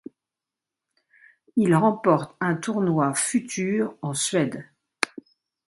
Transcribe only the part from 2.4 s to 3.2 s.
un tournoi